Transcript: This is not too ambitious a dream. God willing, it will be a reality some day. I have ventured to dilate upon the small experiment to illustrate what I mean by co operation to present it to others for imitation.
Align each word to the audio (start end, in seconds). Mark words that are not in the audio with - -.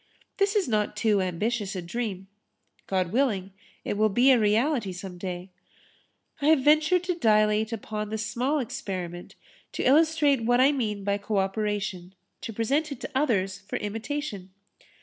This 0.37 0.55
is 0.55 0.67
not 0.67 0.95
too 0.95 1.21
ambitious 1.21 1.75
a 1.75 1.81
dream. 1.83 2.27
God 2.87 3.11
willing, 3.11 3.51
it 3.85 3.97
will 3.97 4.09
be 4.09 4.31
a 4.31 4.39
reality 4.39 4.91
some 4.91 5.19
day. 5.19 5.51
I 6.41 6.47
have 6.47 6.63
ventured 6.63 7.03
to 7.03 7.13
dilate 7.13 7.71
upon 7.71 8.09
the 8.09 8.17
small 8.17 8.57
experiment 8.57 9.35
to 9.73 9.83
illustrate 9.85 10.43
what 10.43 10.59
I 10.59 10.71
mean 10.71 11.03
by 11.03 11.19
co 11.19 11.37
operation 11.37 12.15
to 12.41 12.51
present 12.51 12.91
it 12.91 12.99
to 13.01 13.11
others 13.13 13.59
for 13.59 13.75
imitation. 13.77 14.49